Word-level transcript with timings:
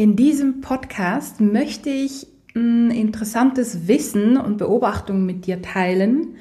In 0.00 0.16
diesem 0.16 0.62
Podcast 0.62 1.42
möchte 1.42 1.90
ich 1.90 2.26
ein 2.56 2.90
interessantes 2.90 3.86
Wissen 3.86 4.38
und 4.38 4.56
Beobachtungen 4.56 5.26
mit 5.26 5.46
dir 5.46 5.60
teilen, 5.60 6.36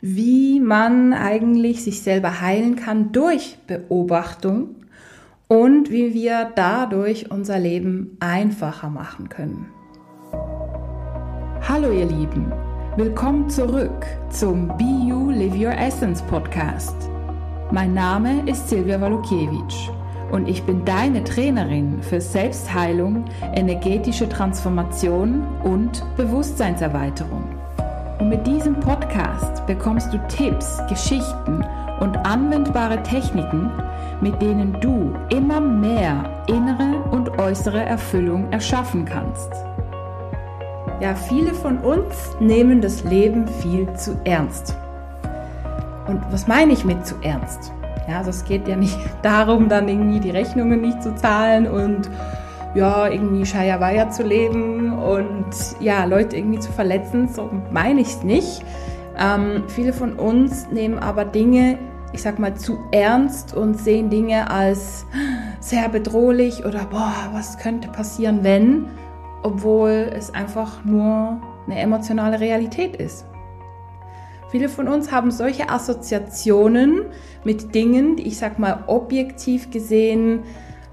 wie 0.00 0.60
man 0.60 1.12
eigentlich 1.12 1.84
sich 1.84 2.00
selber 2.00 2.40
heilen 2.40 2.74
kann 2.74 3.12
durch 3.12 3.58
Beobachtung 3.66 4.76
und 5.46 5.90
wie 5.90 6.14
wir 6.14 6.52
dadurch 6.54 7.30
unser 7.30 7.58
Leben 7.58 8.16
einfacher 8.18 8.88
machen 8.88 9.28
können. 9.28 9.66
Hallo 11.68 11.92
ihr 11.92 12.06
Lieben, 12.06 12.50
willkommen 12.96 13.50
zurück 13.50 14.06
zum 14.30 14.68
Be 14.78 15.06
You 15.06 15.28
Live 15.28 15.54
Your 15.54 15.78
Essence 15.78 16.22
Podcast. 16.22 16.96
Mein 17.70 17.92
Name 17.92 18.48
ist 18.50 18.70
Silvia 18.70 18.98
Walukiewicz 18.98 20.01
und 20.32 20.48
ich 20.48 20.64
bin 20.64 20.84
deine 20.84 21.22
Trainerin 21.22 22.02
für 22.02 22.20
Selbstheilung, 22.20 23.26
energetische 23.54 24.28
Transformation 24.28 25.46
und 25.62 26.02
Bewusstseinserweiterung. 26.16 27.44
Und 28.18 28.30
mit 28.30 28.46
diesem 28.46 28.80
Podcast 28.80 29.64
bekommst 29.66 30.12
du 30.12 30.18
Tipps, 30.28 30.80
Geschichten 30.88 31.64
und 32.00 32.16
anwendbare 32.16 33.02
Techniken, 33.02 33.70
mit 34.22 34.40
denen 34.40 34.80
du 34.80 35.14
immer 35.28 35.60
mehr 35.60 36.44
innere 36.46 37.02
und 37.10 37.38
äußere 37.38 37.82
Erfüllung 37.82 38.50
erschaffen 38.52 39.04
kannst. 39.04 39.52
Ja, 41.00 41.14
viele 41.14 41.52
von 41.52 41.78
uns 41.78 42.14
nehmen 42.40 42.80
das 42.80 43.04
Leben 43.04 43.46
viel 43.46 43.92
zu 43.94 44.18
ernst. 44.24 44.76
Und 46.06 46.22
was 46.30 46.46
meine 46.46 46.72
ich 46.72 46.84
mit 46.84 47.06
zu 47.06 47.16
ernst? 47.22 47.72
Ja, 48.08 48.18
also 48.18 48.30
es 48.30 48.44
geht 48.44 48.68
ja 48.68 48.76
nicht 48.76 48.98
darum, 49.22 49.68
dann 49.68 49.88
irgendwie 49.88 50.20
die 50.20 50.30
Rechnungen 50.30 50.80
nicht 50.80 51.02
zu 51.02 51.14
zahlen 51.14 51.66
und 51.66 52.10
ja, 52.74 53.06
irgendwie 53.06 53.44
Shaya 53.44 54.10
zu 54.10 54.22
leben 54.22 54.92
und 54.98 55.46
ja, 55.80 56.04
Leute 56.04 56.36
irgendwie 56.36 56.58
zu 56.58 56.72
verletzen, 56.72 57.28
so 57.28 57.50
meine 57.70 58.00
ich 58.00 58.08
es 58.08 58.22
nicht. 58.22 58.64
Ähm, 59.18 59.64
viele 59.68 59.92
von 59.92 60.14
uns 60.14 60.68
nehmen 60.70 60.98
aber 60.98 61.26
Dinge, 61.26 61.78
ich 62.12 62.22
sag 62.22 62.38
mal, 62.38 62.54
zu 62.54 62.78
ernst 62.90 63.54
und 63.54 63.74
sehen 63.78 64.08
Dinge 64.08 64.50
als 64.50 65.06
sehr 65.60 65.88
bedrohlich 65.88 66.64
oder 66.64 66.84
boah, 66.86 67.12
was 67.32 67.58
könnte 67.58 67.88
passieren, 67.88 68.42
wenn, 68.42 68.86
obwohl 69.42 70.10
es 70.14 70.32
einfach 70.32 70.84
nur 70.84 71.40
eine 71.66 71.78
emotionale 71.78 72.40
Realität 72.40 72.96
ist. 72.96 73.26
Viele 74.52 74.68
von 74.68 74.86
uns 74.86 75.10
haben 75.10 75.30
solche 75.30 75.70
Assoziationen 75.70 77.06
mit 77.42 77.74
Dingen, 77.74 78.16
die 78.16 78.28
ich 78.28 78.36
sag 78.36 78.58
mal 78.58 78.84
objektiv 78.86 79.70
gesehen 79.70 80.40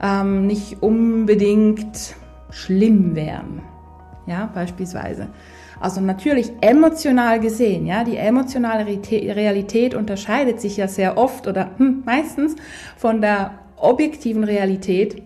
ähm, 0.01 0.47
nicht 0.47 0.81
unbedingt 0.81 2.15
schlimm 2.51 3.15
wären. 3.15 3.61
Ja, 4.27 4.49
beispielsweise. 4.55 5.27
Also 5.77 5.99
natürlich 5.99 6.53
emotional 6.61 7.41
gesehen, 7.41 7.85
ja, 7.85 8.05
die 8.05 8.15
emotionale 8.15 8.85
Realität 8.85 9.93
unterscheidet 9.93 10.61
sich 10.61 10.77
ja 10.77 10.87
sehr 10.87 11.17
oft 11.17 11.45
oder 11.45 11.71
hm, 11.77 12.03
meistens 12.05 12.55
von 12.95 13.19
der 13.19 13.59
objektiven 13.75 14.45
Realität, 14.45 15.21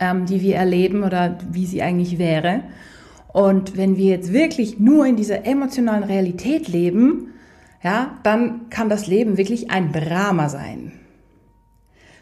ähm, 0.00 0.26
die 0.26 0.42
wir 0.42 0.56
erleben 0.56 1.02
oder 1.02 1.38
wie 1.50 1.64
sie 1.64 1.80
eigentlich 1.80 2.18
wäre. 2.18 2.64
Und 3.32 3.78
wenn 3.78 3.96
wir 3.96 4.10
jetzt 4.16 4.34
wirklich 4.34 4.78
nur 4.78 5.06
in 5.06 5.16
dieser 5.16 5.46
emotionalen 5.46 6.04
Realität 6.04 6.68
leben, 6.68 7.28
ja, 7.82 8.18
dann 8.22 8.70
kann 8.70 8.88
das 8.88 9.06
Leben 9.06 9.36
wirklich 9.36 9.70
ein 9.70 9.92
Drama 9.92 10.48
sein. 10.48 10.92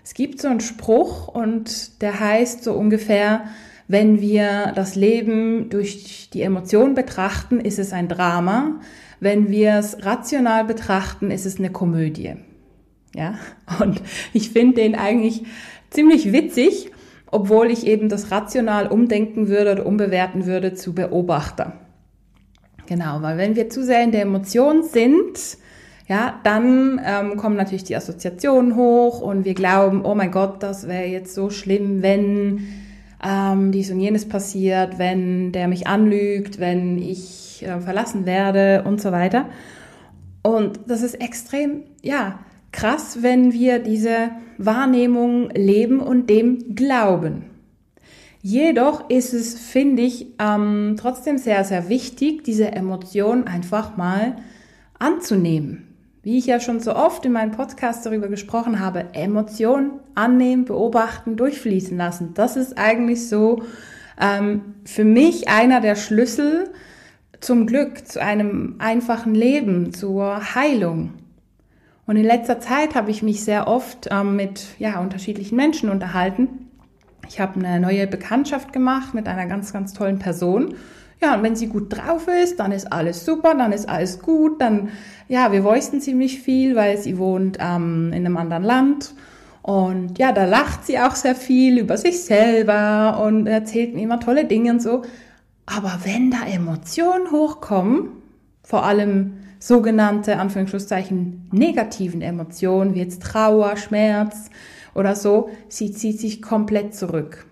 Es 0.05 0.15
gibt 0.15 0.41
so 0.41 0.49
einen 0.49 0.61
Spruch 0.61 1.29
und 1.29 2.01
der 2.01 2.21
heißt 2.21 2.63
so 2.63 2.75
ungefähr, 2.75 3.45
wenn 3.89 4.21
wir 4.21 4.73
das 4.75 4.97
Leben 4.97 5.69
durch 5.71 6.31
die 6.33 6.43
Emotionen 6.43 6.95
betrachten, 6.95 7.61
ist 7.61 7.79
es 7.79 7.93
ein 7.93 8.09
Drama. 8.09 8.81
Wenn 9.21 9.51
wir 9.51 9.75
es 9.75 10.05
rational 10.05 10.65
betrachten, 10.65 11.31
ist 11.31 11.47
es 11.47 11.59
eine 11.59 11.71
Komödie. 11.71 12.35
Ja, 13.15 13.35
und 13.81 14.03
ich 14.33 14.51
finde 14.51 14.77
den 14.83 14.95
eigentlich 14.95 15.45
ziemlich 15.91 16.33
witzig, 16.33 16.91
obwohl 17.31 17.71
ich 17.71 17.87
eben 17.87 18.09
das 18.09 18.31
rational 18.31 18.89
umdenken 18.89 19.49
würde 19.49 19.73
oder 19.73 19.87
umbewerten 19.87 20.47
würde 20.47 20.75
zu 20.75 20.95
Beobachter. 20.95 21.86
Genau, 22.87 23.23
weil 23.23 23.37
wenn 23.37 23.57
wir 23.57 23.69
zu 23.69 23.85
sehr 23.85 24.03
in 24.03 24.13
der 24.13 24.23
Emotion 24.23 24.83
sind, 24.83 25.59
ja, 26.09 26.39
dann 26.45 27.01
ähm, 27.05 27.37
kommen 27.37 27.57
natürlich 27.57 27.85
die 27.85 27.97
Assoziationen 27.97 28.77
hoch 28.77 29.21
und 29.21 29.45
wir 29.45 29.55
glauben, 29.55 30.05
oh 30.05 30.15
mein 30.15 30.31
Gott, 30.31 30.63
das 30.63 30.87
wäre 30.87 31.07
jetzt 31.07 31.35
so 31.35 31.51
schlimm, 31.51 32.01
wenn 32.01 32.69
ähm, 33.25 33.73
dies 33.73 33.91
und 33.91 33.99
jenes 33.99 34.29
passiert, 34.29 34.99
wenn 34.99 35.51
der 35.51 35.67
mich 35.67 35.89
anlügt, 35.89 36.61
wenn 36.61 36.99
ich 36.99 37.65
äh, 37.67 37.81
verlassen 37.81 38.25
werde 38.25 38.85
und 38.87 39.01
so 39.01 39.11
weiter. 39.11 39.47
Und 40.43 40.79
das 40.87 41.03
ist 41.03 41.15
extrem, 41.15 41.83
ja, 42.03 42.39
krass, 42.71 43.19
wenn 43.23 43.53
wir 43.53 43.81
diese 43.81 44.31
Wahrnehmung 44.59 45.51
leben 45.51 45.99
und 45.99 46.31
dem 46.31 46.77
glauben. 46.77 47.47
Jedoch 48.49 49.11
ist 49.11 49.35
es, 49.35 49.59
finde 49.59 50.03
ich, 50.03 50.29
ähm, 50.39 50.95
trotzdem 50.97 51.37
sehr, 51.37 51.65
sehr 51.65 51.89
wichtig, 51.89 52.45
diese 52.45 52.71
Emotion 52.71 53.49
einfach 53.49 53.97
mal 53.97 54.37
anzunehmen. 55.01 55.97
Wie 56.23 56.39
ich 56.39 56.47
ja 56.47 56.61
schon 56.61 56.79
so 56.79 56.95
oft 56.95 57.27
in 57.27 57.33
meinem 57.33 57.51
Podcast 57.51 58.07
darüber 58.07 58.29
gesprochen 58.29 58.79
habe, 58.79 59.07
Emotionen 59.15 59.99
annehmen, 60.15 60.65
beobachten, 60.65 61.37
durchfließen 61.37 61.97
lassen. 61.97 62.35
Das 62.35 62.57
ist 62.57 62.79
eigentlich 62.79 63.29
so 63.29 63.65
ähm, 64.21 64.77
für 64.85 65.03
mich 65.03 65.49
einer 65.49 65.81
der 65.81 65.97
Schlüssel 65.97 66.71
zum 67.41 67.67
Glück, 67.67 68.07
zu 68.07 68.23
einem 68.23 68.77
einfachen 68.79 69.35
Leben, 69.35 69.93
zur 69.93 70.55
Heilung. 70.55 71.15
Und 72.07 72.15
in 72.15 72.25
letzter 72.25 72.61
Zeit 72.61 72.95
habe 72.95 73.11
ich 73.11 73.25
mich 73.25 73.43
sehr 73.43 73.67
oft 73.67 74.07
ähm, 74.13 74.37
mit 74.37 74.67
ja, 74.79 75.01
unterschiedlichen 75.01 75.57
Menschen 75.57 75.91
unterhalten 75.91 76.66
ich 77.29 77.41
habe 77.41 77.59
eine 77.59 77.81
neue 77.81 78.07
Bekanntschaft 78.07 78.73
gemacht 78.73 79.15
mit 79.15 79.29
einer 79.29 79.47
ganz, 79.47 79.73
ganz 79.73 79.93
tollen 79.93 80.19
Person. 80.19 80.75
Ja, 81.23 81.35
und 81.35 81.43
wenn 81.43 81.57
sie 81.57 81.69
gut 81.69 81.97
drauf 81.97 82.29
ist, 82.29 82.61
dann 82.61 82.73
ist 82.73 82.93
alles 82.93 83.25
super, 83.25 83.55
dann 83.55 83.73
ist 83.73 83.89
alles 83.89 84.21
gut, 84.21 84.61
dann, 84.61 84.91
ja, 85.29 85.51
wir 85.51 85.65
voicen 85.65 86.01
ziemlich 86.01 86.41
viel, 86.41 86.77
weil 86.77 86.99
sie 86.99 87.17
wohnt 87.17 87.59
ähm, 87.61 88.13
in 88.13 88.27
einem 88.27 88.37
anderen 88.37 88.63
Land. 88.63 89.15
Und 89.63 90.19
ja, 90.19 90.33
da 90.33 90.45
lacht 90.45 90.87
sie 90.87 90.99
auch 90.99 91.15
sehr 91.15 91.35
viel 91.35 91.79
über 91.79 91.97
sich 91.97 92.23
selber 92.23 93.21
und 93.25 93.47
erzählt 93.47 93.95
mir 93.95 94.03
immer 94.03 94.21
tolle 94.21 94.45
Dinge 94.45 94.73
und 94.73 94.83
so. 94.83 95.03
Aber 95.65 96.01
wenn 96.05 96.31
da 96.31 96.47
Emotionen 96.47 97.33
hochkommen, 97.33 98.11
vor 98.63 98.85
allem 98.85 99.36
sogenannte, 99.59 100.39
Anführungsschlusszeichen, 100.39 101.49
negativen 101.53 102.23
Emotionen, 102.23 102.95
wie 102.95 103.01
jetzt 103.01 103.23
Trauer, 103.23 103.77
Schmerz, 103.77 104.51
oder 104.97 105.15
so, 105.15 105.51
sie 105.69 105.93
zieht 105.93 106.19
sich 106.19 106.41
komplett 106.41 106.95
zurück. 106.95 107.47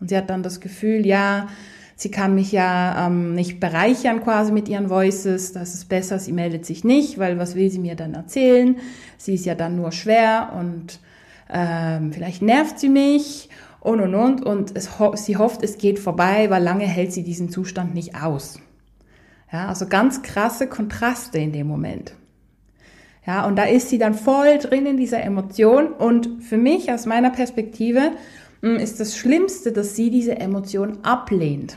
Und 0.00 0.08
sie 0.08 0.16
hat 0.16 0.30
dann 0.30 0.42
das 0.42 0.60
Gefühl, 0.60 1.06
ja, 1.06 1.48
sie 1.94 2.10
kann 2.10 2.34
mich 2.34 2.52
ja 2.52 3.06
ähm, 3.06 3.34
nicht 3.34 3.60
bereichern 3.60 4.22
quasi 4.22 4.50
mit 4.50 4.68
ihren 4.68 4.88
Voices, 4.88 5.52
das 5.52 5.74
ist 5.74 5.88
besser, 5.88 6.18
sie 6.18 6.32
meldet 6.32 6.64
sich 6.64 6.84
nicht, 6.84 7.18
weil 7.18 7.38
was 7.38 7.54
will 7.54 7.70
sie 7.70 7.78
mir 7.78 7.96
dann 7.96 8.14
erzählen? 8.14 8.76
Sie 9.18 9.34
ist 9.34 9.44
ja 9.44 9.54
dann 9.54 9.76
nur 9.76 9.92
schwer 9.92 10.52
und 10.58 11.00
ähm, 11.52 12.12
vielleicht 12.12 12.42
nervt 12.42 12.78
sie 12.78 12.88
mich 12.88 13.50
und 13.80 14.00
und 14.00 14.14
und 14.14 14.44
und 14.44 14.76
es, 14.76 14.90
sie 15.16 15.36
hofft, 15.36 15.62
es 15.62 15.78
geht 15.78 15.98
vorbei, 15.98 16.50
weil 16.50 16.62
lange 16.62 16.86
hält 16.86 17.12
sie 17.12 17.22
diesen 17.22 17.50
Zustand 17.50 17.94
nicht 17.94 18.16
aus. 18.16 18.58
Ja, 19.52 19.68
also 19.68 19.86
ganz 19.86 20.22
krasse 20.22 20.66
Kontraste 20.66 21.38
in 21.38 21.52
dem 21.52 21.66
Moment. 21.66 22.14
Ja, 23.26 23.46
und 23.46 23.56
da 23.56 23.64
ist 23.64 23.88
sie 23.88 23.98
dann 23.98 24.14
voll 24.14 24.58
drin 24.58 24.86
in 24.86 24.96
dieser 24.96 25.22
Emotion. 25.22 25.88
Und 25.88 26.42
für 26.42 26.56
mich, 26.56 26.92
aus 26.92 27.06
meiner 27.06 27.30
Perspektive, 27.30 28.12
mm, 28.62 28.76
ist 28.76 29.00
das 29.00 29.16
Schlimmste, 29.16 29.72
dass 29.72 29.96
sie 29.96 30.10
diese 30.10 30.36
Emotion 30.38 30.98
ablehnt. 31.02 31.76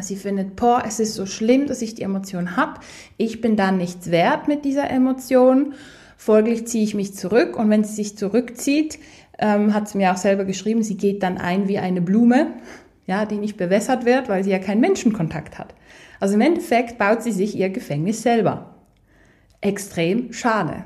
Sie 0.00 0.16
findet, 0.16 0.56
boah, 0.56 0.82
es 0.84 0.98
ist 0.98 1.14
so 1.14 1.24
schlimm, 1.24 1.66
dass 1.66 1.80
ich 1.80 1.94
die 1.94 2.02
Emotion 2.02 2.56
habe. 2.56 2.80
Ich 3.16 3.40
bin 3.40 3.56
dann 3.56 3.76
nichts 3.78 4.10
wert 4.10 4.48
mit 4.48 4.64
dieser 4.64 4.90
Emotion. 4.90 5.74
Folglich 6.16 6.66
ziehe 6.66 6.82
ich 6.82 6.94
mich 6.94 7.14
zurück. 7.14 7.56
Und 7.56 7.70
wenn 7.70 7.84
sie 7.84 7.94
sich 7.94 8.16
zurückzieht, 8.16 8.98
ähm, 9.38 9.72
hat 9.72 9.88
sie 9.88 9.98
mir 9.98 10.12
auch 10.12 10.16
selber 10.16 10.44
geschrieben, 10.44 10.82
sie 10.82 10.96
geht 10.96 11.22
dann 11.22 11.38
ein 11.38 11.68
wie 11.68 11.78
eine 11.78 12.00
Blume, 12.00 12.52
ja, 13.06 13.26
die 13.26 13.36
nicht 13.36 13.56
bewässert 13.56 14.04
wird, 14.04 14.28
weil 14.28 14.42
sie 14.42 14.50
ja 14.50 14.58
keinen 14.58 14.80
Menschenkontakt 14.80 15.58
hat. 15.58 15.74
Also 16.24 16.36
im 16.36 16.40
Endeffekt 16.40 16.96
baut 16.96 17.22
sie 17.22 17.32
sich 17.32 17.54
ihr 17.54 17.68
Gefängnis 17.68 18.22
selber 18.22 18.76
extrem 19.60 20.32
schade. 20.32 20.84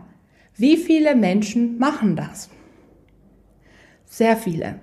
Wie 0.57 0.77
viele 0.77 1.15
Menschen 1.15 1.79
machen 1.79 2.17
das? 2.17 2.51
Sehr 4.05 4.37
viele. 4.37 4.81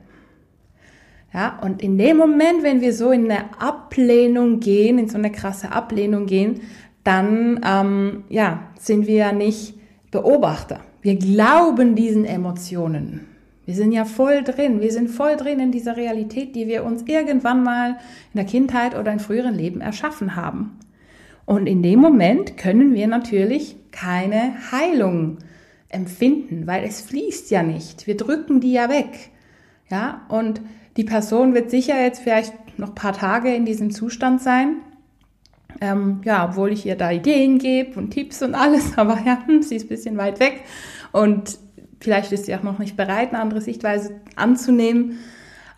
Ja, 1.33 1.59
und 1.61 1.81
in 1.81 1.97
dem 1.97 2.15
Moment, 2.15 2.63
wenn 2.63 2.79
wir 2.79 2.93
so 2.93 3.11
in 3.11 3.29
eine 3.29 3.59
Ablehnung 3.59 4.61
gehen, 4.61 4.97
in 4.97 5.09
so 5.09 5.17
eine 5.17 5.29
krasse 5.29 5.73
Ablehnung 5.73 6.25
gehen, 6.25 6.61
dann 7.03 7.59
ähm, 7.61 8.23
ja, 8.29 8.71
sind 8.79 9.07
wir 9.07 9.15
ja 9.15 9.31
nicht 9.33 9.73
Beobachter. 10.09 10.79
Wir 11.01 11.17
glauben 11.17 11.95
diesen 11.95 12.23
Emotionen. 12.23 13.27
Wir 13.65 13.73
sind 13.73 13.91
ja 13.91 14.05
voll 14.05 14.43
drin. 14.43 14.79
Wir 14.79 14.91
sind 14.91 15.09
voll 15.09 15.35
drin 15.35 15.59
in 15.59 15.71
dieser 15.71 15.97
Realität, 15.97 16.55
die 16.55 16.67
wir 16.67 16.83
uns 16.83 17.03
irgendwann 17.07 17.63
mal 17.63 17.97
in 18.33 18.37
der 18.37 18.45
Kindheit 18.45 18.97
oder 18.97 19.11
in 19.11 19.19
früheren 19.19 19.55
Leben 19.55 19.81
erschaffen 19.81 20.35
haben. 20.35 20.79
Und 21.45 21.67
in 21.67 21.83
dem 21.83 21.99
Moment 21.99 22.57
können 22.57 22.93
wir 22.93 23.07
natürlich 23.07 23.75
keine 23.91 24.55
Heilung 24.71 25.37
empfinden, 25.89 26.67
weil 26.67 26.83
es 26.83 27.01
fließt 27.01 27.51
ja 27.51 27.63
nicht. 27.63 28.07
Wir 28.07 28.17
drücken 28.17 28.59
die 28.59 28.73
ja 28.73 28.89
weg. 28.89 29.31
Ja, 29.89 30.21
und 30.29 30.61
die 30.97 31.03
Person 31.03 31.53
wird 31.53 31.69
sicher 31.69 32.01
jetzt 32.01 32.21
vielleicht 32.21 32.53
noch 32.77 32.89
ein 32.89 32.95
paar 32.95 33.13
Tage 33.13 33.53
in 33.53 33.65
diesem 33.65 33.91
Zustand 33.91 34.41
sein. 34.41 34.77
Ähm, 35.81 36.21
ja, 36.23 36.49
obwohl 36.49 36.71
ich 36.71 36.85
ihr 36.85 36.95
da 36.95 37.11
Ideen 37.11 37.59
gebe 37.59 37.99
und 37.99 38.11
Tipps 38.11 38.41
und 38.41 38.55
alles, 38.55 38.93
aber 38.97 39.19
ja, 39.25 39.43
sie 39.61 39.75
ist 39.75 39.85
ein 39.85 39.89
bisschen 39.89 40.17
weit 40.17 40.39
weg 40.39 40.63
und 41.11 41.57
vielleicht 41.99 42.31
ist 42.31 42.45
sie 42.45 42.55
auch 42.55 42.63
noch 42.63 42.79
nicht 42.79 42.97
bereit, 42.97 43.29
eine 43.29 43.41
andere 43.41 43.61
Sichtweise 43.61 44.19
anzunehmen. 44.35 45.19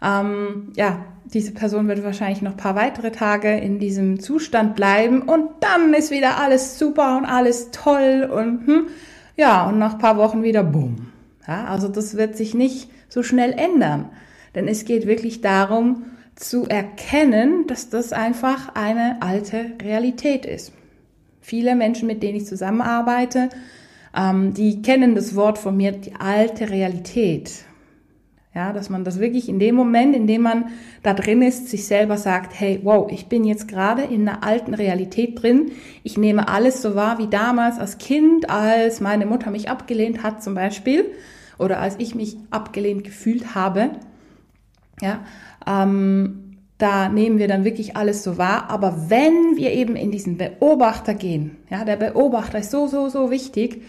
Ähm, 0.02 0.74
ja, 0.75 1.06
diese 1.25 1.52
Person 1.52 1.88
wird 1.88 2.04
wahrscheinlich 2.04 2.42
noch 2.42 2.52
ein 2.52 2.58
paar 2.58 2.75
weitere 2.75 3.12
Tage 3.12 3.58
in 3.58 3.80
diesem 3.80 4.19
Zustand 4.19 4.75
bleiben 4.75 5.24
und 5.24 5.50
dann 5.60 5.94
ist 5.94 6.12
wieder 6.12 6.38
alles 6.38 6.80
super 6.80 7.18
und 7.18 7.25
alles 7.25 7.72
toll 7.72 8.30
und 8.31 8.68
hm, 8.68 8.88
ja, 9.36 9.68
und 9.68 9.78
nach 9.78 9.94
ein 9.94 10.00
paar 10.00 10.18
Wochen 10.18 10.44
wieder 10.44 10.64
bumm. 10.64 11.12
Ja, 11.48 11.66
also 11.66 11.88
das 11.88 12.18
wird 12.18 12.36
sich 12.36 12.54
nicht 12.54 12.90
so 13.10 13.24
schnell 13.24 13.54
ändern. 13.54 14.10
Denn 14.56 14.68
es 14.68 14.86
geht 14.86 15.08
wirklich 15.08 15.42
darum, 15.42 16.06
zu 16.36 16.66
erkennen, 16.66 17.68
dass 17.68 17.90
das 17.90 18.14
einfach 18.14 18.75
eine 18.75 19.18
alte 19.22 19.72
Realität 19.81 20.46
ist. 20.46 20.72
Viele 21.42 21.75
Menschen, 21.75 22.08
mit 22.08 22.22
denen 22.22 22.38
ich 22.38 22.46
zusammenarbeite, 22.46 23.50
ähm, 24.15 24.54
die 24.54 24.81
kennen 24.81 25.15
das 25.15 25.36
Wort 25.36 25.57
von 25.57 25.75
mir, 25.75 25.92
die 25.92 26.15
alte 26.15 26.69
Realität. 26.69 27.51
Ja, 28.54 28.74
dass 28.74 28.89
man 28.89 29.04
das 29.04 29.19
wirklich 29.19 29.50
in 29.50 29.59
dem 29.59 29.75
Moment, 29.75 30.15
in 30.15 30.25
dem 30.25 30.42
man 30.42 30.69
da 31.04 31.13
drin 31.13 31.44
ist, 31.44 31.69
sich 31.69 31.86
selber 31.86 32.18
sagt, 32.18 32.59
hey, 32.59 32.80
wow, 32.83 33.07
ich 33.12 33.27
bin 33.27 33.44
jetzt 33.44 33.68
gerade 33.68 34.01
in 34.01 34.27
einer 34.27 34.44
alten 34.44 34.74
Realität 34.74 35.44
drin. 35.44 35.74
Ich 36.01 36.18
nehme 36.18 36.48
alles 36.48 36.81
so 36.81 36.95
wahr 36.95 37.19
wie 37.19 37.27
damals 37.27 37.77
als 37.77 38.00
Kind, 38.00 38.50
als 38.50 39.00
meine 39.00 39.27
Mutter 39.27 39.51
mich 39.51 39.69
abgelehnt 39.69 40.24
hat 40.24 40.42
zum 40.42 40.56
Beispiel 40.56 41.06
oder 41.59 41.80
als 41.80 41.95
ich 42.00 42.15
mich 42.15 42.38
abgelehnt 42.50 43.04
gefühlt 43.04 43.54
habe. 43.54 43.92
Ja, 45.01 45.19
ähm, 45.68 46.47
da 46.78 47.10
nehmen 47.10 47.40
wir 47.40 47.48
dann 47.48 47.66
wirklich 47.66 47.96
alles 47.96 48.24
so 48.24 48.38
wahr. 48.38 48.70
Aber 48.70 49.10
wenn 49.10 49.56
wir 49.56 49.72
eben 49.72 49.96
in 49.96 50.12
diesen 50.12 50.38
Beobachter 50.38 51.14
gehen, 51.14 51.58
ja, 51.70 51.86
der 51.86 51.96
Beobachter 51.96 52.60
ist 52.60 52.72
so, 52.72 52.88
so, 52.88 53.10
so 53.10 53.32
wichtig 53.32 53.82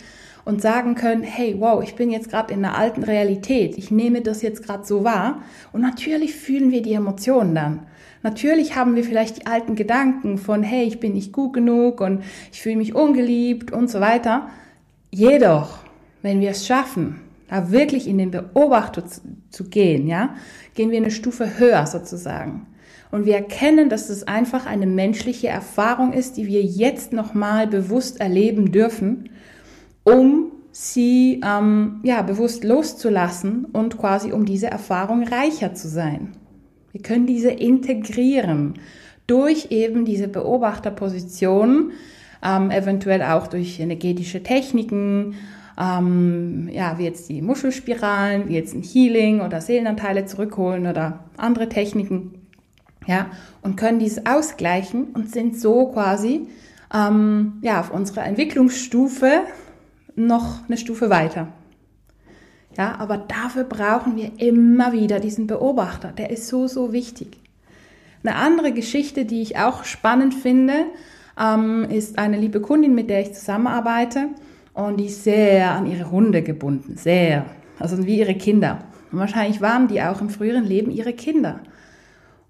und 0.45 0.63
sagen 0.63 0.95
können, 0.95 1.23
hey, 1.23 1.57
wow, 1.59 1.83
ich 1.83 1.95
bin 1.95 2.11
jetzt 2.11 2.31
gerade 2.31 2.55
in 2.55 2.65
einer 2.65 2.79
alten 2.79 3.03
Realität, 3.03 3.77
ich 3.77 3.91
nehme 3.91 4.23
das 4.23 4.41
jetzt 4.41 4.63
gerade 4.63 4.87
so 4.87 5.05
wahr. 5.05 5.43
Und 5.73 5.83
natürlich 5.83 6.35
fühlen 6.35 6.71
wir 6.71 6.81
die 6.81 6.95
Emotionen 6.95 7.55
dann. 7.55 7.87
Natürlich 8.23 8.75
haben 8.75 8.97
wir 8.97 9.05
vielleicht 9.05 9.43
die 9.43 9.47
alten 9.47 9.77
Gedanken 9.77 10.39
von, 10.39 10.63
hey, 10.63 10.85
ich 10.85 10.99
bin 10.99 11.13
nicht 11.13 11.33
gut 11.33 11.53
genug 11.53 12.01
und 12.01 12.25
ich 12.53 12.63
fühle 12.63 12.77
mich 12.77 12.95
ungeliebt 12.95 13.71
und 13.71 13.91
so 13.91 14.01
weiter. 14.01 14.49
Jedoch, 15.11 15.81
wenn 16.23 16.41
wir 16.41 16.51
es 16.51 16.67
schaffen, 16.67 17.21
da 17.49 17.71
wirklich 17.71 18.09
in 18.09 18.19
den 18.19 18.31
Beobachter 18.31 19.07
zu, 19.07 19.21
zu 19.51 19.65
gehen, 19.69 20.07
ja, 20.07 20.35
gehen 20.75 20.91
wir 20.91 20.99
eine 20.99 21.11
Stufe 21.11 21.59
höher 21.59 21.87
sozusagen. 21.87 22.67
Und 23.11 23.25
wir 23.25 23.35
erkennen, 23.35 23.89
dass 23.89 24.09
das 24.09 24.25
einfach 24.25 24.67
eine 24.67 24.87
menschliche 24.87 25.49
Erfahrung 25.49 26.13
ist, 26.13 26.37
die 26.37 26.47
wir 26.47 26.63
jetzt 26.63 27.13
nochmal 27.13 27.67
bewusst 27.67 28.21
erleben 28.21 28.71
dürfen, 28.71 29.31
um 30.05 30.53
sie 30.73 31.41
ähm, 31.45 32.01
ja, 32.03 32.23
bewusst 32.23 32.65
loszulassen 32.65 33.65
und 33.65 33.99
quasi 33.99 34.33
um 34.33 34.45
diese 34.45 34.69
Erfahrung 34.69 35.25
reicher 35.25 35.75
zu 35.75 35.89
sein. 35.89 36.37
Wir 36.93 37.03
können 37.03 37.27
diese 37.27 37.51
integrieren 37.51 38.75
durch 39.27 39.71
eben 39.71 40.05
diese 40.05 40.29
Beobachterposition, 40.29 41.93
ähm, 42.43 42.71
eventuell 42.71 43.23
auch 43.23 43.47
durch 43.47 43.81
energetische 43.81 44.43
Techniken, 44.43 45.35
ähm, 45.79 46.69
ja, 46.73 46.99
wie 46.99 47.05
jetzt 47.05 47.29
die 47.29 47.43
Muschelspiralen, 47.43 48.49
wie 48.49 48.55
jetzt 48.55 48.75
ein 48.75 48.83
Healing 48.83 49.41
oder 49.41 49.61
Seelenanteile 49.61 50.27
zurückholen 50.27 50.87
oder 50.87 51.25
andere 51.37 51.69
Techniken, 51.69 52.38
ja, 53.09 53.31
und 53.63 53.77
können 53.77 53.99
dies 53.99 54.27
ausgleichen 54.27 55.07
und 55.15 55.33
sind 55.33 55.59
so 55.59 55.87
quasi, 55.87 56.47
ähm, 56.95 57.55
ja, 57.63 57.81
auf 57.81 57.91
unserer 57.91 58.27
Entwicklungsstufe 58.27 59.41
noch 60.15 60.59
eine 60.69 60.77
Stufe 60.77 61.09
weiter. 61.09 61.49
Ja, 62.77 62.97
aber 62.99 63.17
dafür 63.17 63.65
brauchen 63.65 64.15
wir 64.17 64.33
immer 64.37 64.93
wieder 64.93 65.21
diesen 65.21 65.47
Beobachter. 65.47 66.13
Der 66.13 66.31
ist 66.31 66.49
so, 66.49 66.69
so 66.69 66.93
wichtig. 66.93 67.39
Eine 68.23 68.37
andere 68.37 68.73
Geschichte, 68.73 69.25
die 69.25 69.41
ich 69.41 69.57
auch 69.57 69.85
spannend 69.85 70.35
finde, 70.35 70.75
ähm, 71.41 71.85
ist 71.85 72.19
eine 72.19 72.37
liebe 72.37 72.61
Kundin, 72.61 72.95
mit 72.95 73.09
der 73.09 73.23
ich 73.23 73.33
zusammenarbeite 73.33 74.29
und 74.75 74.99
die 74.99 75.07
ist 75.07 75.25
sehr 75.25 75.71
an 75.71 75.87
ihre 75.87 76.11
Hunde 76.11 76.43
gebunden, 76.43 76.97
sehr. 76.99 77.47
Also 77.79 78.05
wie 78.05 78.19
ihre 78.19 78.35
Kinder. 78.35 78.81
Und 79.11 79.19
wahrscheinlich 79.19 79.63
waren 79.63 79.89
die 79.89 80.03
auch 80.03 80.21
im 80.21 80.29
früheren 80.29 80.65
Leben 80.65 80.91
ihre 80.91 81.15
Kinder. 81.15 81.61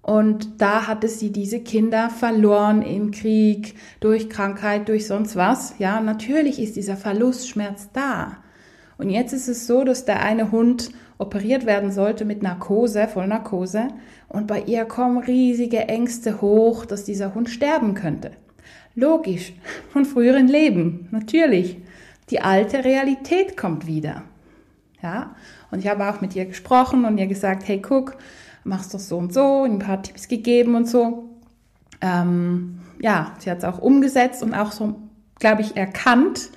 Und 0.09 0.59
da 0.59 0.87
hatte 0.87 1.07
sie 1.07 1.31
diese 1.31 1.59
Kinder 1.59 2.09
verloren 2.09 2.81
im 2.81 3.11
Krieg, 3.11 3.75
durch 3.99 4.27
Krankheit, 4.27 4.89
durch 4.89 5.05
sonst 5.05 5.35
was. 5.35 5.75
Ja, 5.77 6.01
natürlich 6.01 6.59
ist 6.59 6.75
dieser 6.75 6.97
Verlustschmerz 6.97 7.89
da. 7.93 8.37
Und 8.97 9.11
jetzt 9.11 9.33
ist 9.33 9.47
es 9.47 9.67
so, 9.67 9.83
dass 9.83 10.05
der 10.05 10.23
eine 10.23 10.51
Hund 10.51 10.89
operiert 11.19 11.67
werden 11.67 11.91
sollte 11.91 12.25
mit 12.25 12.41
Narkose, 12.41 13.07
Vollnarkose. 13.07 13.89
Und 14.29 14.47
bei 14.47 14.61
ihr 14.61 14.85
kommen 14.85 15.19
riesige 15.19 15.81
Ängste 15.87 16.41
hoch, 16.41 16.87
dass 16.87 17.03
dieser 17.03 17.35
Hund 17.35 17.47
sterben 17.47 17.93
könnte. 17.93 18.31
Logisch, 18.95 19.53
von 19.89 20.05
früheren 20.05 20.47
Leben, 20.47 21.07
natürlich 21.11 21.77
die 22.31 22.41
alte 22.41 22.83
Realität 22.83 23.55
kommt 23.57 23.85
wieder. 23.85 24.23
Ja, 25.03 25.35
und 25.69 25.79
ich 25.79 25.87
habe 25.87 26.09
auch 26.09 26.19
mit 26.19 26.35
ihr 26.35 26.45
gesprochen 26.45 27.05
und 27.05 27.19
ihr 27.19 27.27
gesagt, 27.27 27.67
hey, 27.67 27.79
guck, 27.79 28.17
machst 28.63 28.93
doch 28.93 28.99
so 28.99 29.17
und 29.17 29.33
so, 29.33 29.63
ein 29.63 29.79
paar 29.79 30.01
Tipps 30.01 30.27
gegeben 30.27 30.75
und 30.75 30.87
so. 30.87 31.29
Ähm, 32.01 32.79
ja, 33.01 33.33
sie 33.39 33.49
hat 33.49 33.59
es 33.59 33.63
auch 33.63 33.79
umgesetzt 33.79 34.43
und 34.43 34.53
auch 34.53 34.71
so, 34.71 34.95
glaube 35.39 35.61
ich, 35.61 35.75
erkannt, 35.77 36.49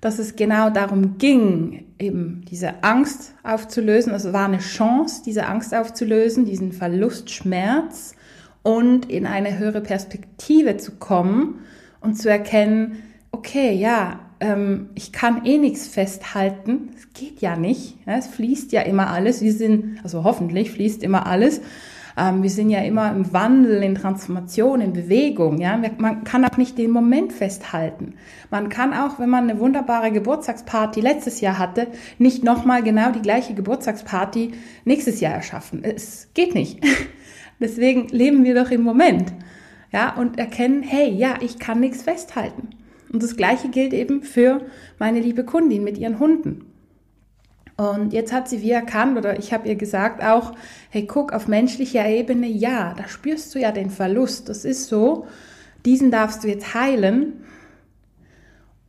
dass 0.00 0.18
es 0.18 0.36
genau 0.36 0.70
darum 0.70 1.18
ging, 1.18 1.84
eben 1.98 2.44
diese 2.50 2.82
Angst 2.84 3.34
aufzulösen. 3.42 4.12
Also 4.12 4.28
es 4.28 4.34
war 4.34 4.44
eine 4.44 4.58
Chance, 4.58 5.22
diese 5.24 5.46
Angst 5.46 5.74
aufzulösen, 5.74 6.44
diesen 6.44 6.72
Verlustschmerz 6.72 8.14
und 8.62 9.10
in 9.10 9.26
eine 9.26 9.58
höhere 9.58 9.80
Perspektive 9.80 10.76
zu 10.76 10.92
kommen 10.96 11.60
und 12.00 12.14
zu 12.14 12.28
erkennen, 12.28 13.02
okay, 13.32 13.74
ja, 13.74 14.20
ähm, 14.40 14.90
ich 14.94 15.12
kann 15.12 15.44
eh 15.44 15.58
nichts 15.58 15.86
festhalten. 15.86 16.90
Es 16.96 17.12
geht 17.12 17.40
ja 17.40 17.56
nicht. 17.56 17.98
Ja, 18.06 18.16
es 18.16 18.26
fließt 18.26 18.72
ja 18.72 18.82
immer 18.82 19.10
alles. 19.10 19.40
Wir 19.42 19.52
sind, 19.52 19.98
also 20.02 20.24
hoffentlich 20.24 20.70
fließt 20.70 21.02
immer 21.02 21.26
alles. 21.26 21.60
Ähm, 22.18 22.42
wir 22.42 22.50
sind 22.50 22.70
ja 22.70 22.80
immer 22.80 23.10
im 23.10 23.32
Wandel, 23.32 23.82
in 23.82 23.94
Transformation, 23.94 24.80
in 24.80 24.92
Bewegung. 24.92 25.58
Ja, 25.60 25.78
man 25.98 26.24
kann 26.24 26.44
auch 26.44 26.56
nicht 26.56 26.78
den 26.78 26.90
Moment 26.90 27.32
festhalten. 27.32 28.14
Man 28.50 28.68
kann 28.68 28.94
auch, 28.94 29.18
wenn 29.18 29.28
man 29.28 29.48
eine 29.48 29.60
wunderbare 29.60 30.10
Geburtstagsparty 30.10 31.00
letztes 31.00 31.40
Jahr 31.40 31.58
hatte, 31.58 31.88
nicht 32.18 32.42
nochmal 32.42 32.82
genau 32.82 33.12
die 33.12 33.22
gleiche 33.22 33.54
Geburtstagsparty 33.54 34.52
nächstes 34.84 35.20
Jahr 35.20 35.34
erschaffen. 35.34 35.84
Es 35.84 36.28
geht 36.34 36.54
nicht. 36.54 36.82
Deswegen 37.60 38.08
leben 38.08 38.44
wir 38.44 38.54
doch 38.54 38.70
im 38.70 38.82
Moment. 38.82 39.32
Ja, 39.92 40.14
und 40.14 40.38
erkennen, 40.38 40.82
hey, 40.82 41.10
ja, 41.10 41.36
ich 41.40 41.58
kann 41.58 41.80
nichts 41.80 42.02
festhalten. 42.02 42.68
Und 43.16 43.22
das 43.22 43.38
Gleiche 43.38 43.70
gilt 43.70 43.94
eben 43.94 44.20
für 44.22 44.60
meine 44.98 45.20
liebe 45.20 45.42
Kundin 45.42 45.82
mit 45.82 45.96
ihren 45.96 46.18
Hunden. 46.18 46.66
Und 47.78 48.12
jetzt 48.12 48.30
hat 48.30 48.46
sie 48.46 48.60
wie 48.60 48.72
erkannt, 48.72 49.16
oder 49.16 49.38
ich 49.38 49.54
habe 49.54 49.66
ihr 49.68 49.74
gesagt 49.74 50.22
auch, 50.22 50.52
hey, 50.90 51.06
guck, 51.06 51.32
auf 51.32 51.48
menschlicher 51.48 52.06
Ebene, 52.06 52.46
ja, 52.46 52.92
da 52.94 53.08
spürst 53.08 53.54
du 53.54 53.58
ja 53.58 53.72
den 53.72 53.88
Verlust. 53.88 54.50
Das 54.50 54.66
ist 54.66 54.88
so, 54.88 55.26
diesen 55.86 56.10
darfst 56.10 56.44
du 56.44 56.48
jetzt 56.48 56.74
heilen. 56.74 57.40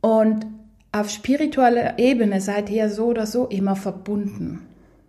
Und 0.02 0.44
auf 0.92 1.08
spiritueller 1.08 1.98
Ebene 1.98 2.42
seid 2.42 2.68
ihr 2.68 2.90
so 2.90 3.06
oder 3.06 3.24
so 3.24 3.46
immer 3.46 3.76
verbunden. 3.76 4.60